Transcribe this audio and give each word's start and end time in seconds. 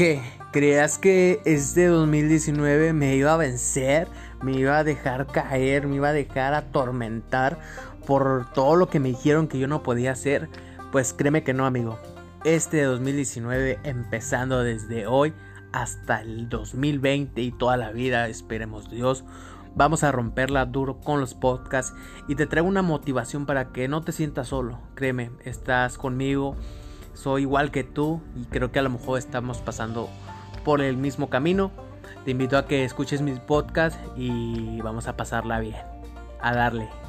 ¿Qué? 0.00 0.22
¿Creías 0.50 0.96
que 0.96 1.42
este 1.44 1.88
2019 1.88 2.94
me 2.94 3.16
iba 3.16 3.34
a 3.34 3.36
vencer? 3.36 4.08
¿Me 4.40 4.52
iba 4.52 4.78
a 4.78 4.82
dejar 4.82 5.26
caer? 5.26 5.86
¿Me 5.86 5.96
iba 5.96 6.08
a 6.08 6.14
dejar 6.14 6.54
atormentar 6.54 7.58
por 8.06 8.50
todo 8.54 8.76
lo 8.76 8.88
que 8.88 8.98
me 8.98 9.10
dijeron 9.10 9.46
que 9.46 9.58
yo 9.58 9.68
no 9.68 9.82
podía 9.82 10.12
hacer? 10.12 10.48
Pues 10.90 11.12
créeme 11.12 11.44
que 11.44 11.52
no, 11.52 11.66
amigo. 11.66 11.98
Este 12.44 12.82
2019, 12.84 13.80
empezando 13.84 14.62
desde 14.62 15.06
hoy 15.06 15.34
hasta 15.70 16.22
el 16.22 16.48
2020 16.48 17.42
y 17.42 17.52
toda 17.52 17.76
la 17.76 17.92
vida, 17.92 18.26
esperemos 18.28 18.90
Dios, 18.90 19.26
vamos 19.74 20.02
a 20.02 20.12
romperla 20.12 20.64
duro 20.64 20.98
con 21.00 21.20
los 21.20 21.34
podcasts 21.34 21.92
y 22.26 22.36
te 22.36 22.46
traigo 22.46 22.66
una 22.66 22.80
motivación 22.80 23.44
para 23.44 23.70
que 23.70 23.86
no 23.86 24.00
te 24.00 24.12
sientas 24.12 24.48
solo. 24.48 24.80
Créeme, 24.94 25.30
estás 25.44 25.98
conmigo 25.98 26.56
soy 27.14 27.42
igual 27.42 27.70
que 27.70 27.84
tú 27.84 28.20
y 28.36 28.44
creo 28.44 28.72
que 28.72 28.78
a 28.78 28.82
lo 28.82 28.90
mejor 28.90 29.18
estamos 29.18 29.58
pasando 29.58 30.08
por 30.64 30.80
el 30.80 30.96
mismo 30.96 31.30
camino. 31.30 31.70
Te 32.24 32.32
invito 32.32 32.58
a 32.58 32.66
que 32.66 32.84
escuches 32.84 33.22
mis 33.22 33.38
podcasts 33.38 33.98
y 34.16 34.80
vamos 34.82 35.08
a 35.08 35.16
pasarla 35.16 35.60
bien. 35.60 35.76
A 36.40 36.54
darle. 36.54 36.99